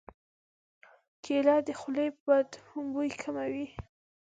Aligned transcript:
کېله 1.23 1.55
د 1.67 1.69
خولې 1.79 2.07
بد 2.25 2.49
بوی 2.91 3.09
کموي. 3.21 3.67